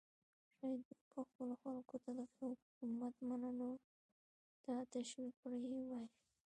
[0.55, 3.71] شاید دوی به خپلو خلکو ته د حکومت منلو
[4.63, 6.05] ته تشویق کړي وای.